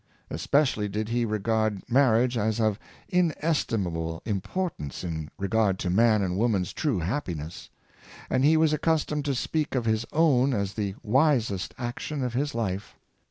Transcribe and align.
Especially 0.31 0.89
did 0.89 1.09
he 1.09 1.25
regard 1.25 1.87
marriage 1.87 2.35
as 2.35 2.59
of 2.59 2.79
inestimable 3.07 4.19
importance 4.25 5.03
in 5.03 5.29
regard 5.37 5.77
to 5.77 5.91
man 5.91 6.23
and 6.23 6.39
woman's 6.39 6.73
true 6.73 6.97
happiness; 6.97 7.69
and 8.27 8.43
he 8.43 8.57
was 8.57 8.73
accustomed 8.73 9.25
to 9.25 9.35
speak 9.35 9.75
of 9.75 9.85
his 9.85 10.03
own 10.11 10.55
as 10.55 10.73
the 10.73 10.95
wisest 11.03 11.75
ac 11.79 11.93
tion 11.99 12.23
of 12.23 12.33
his 12.33 12.55
life. 12.55 12.95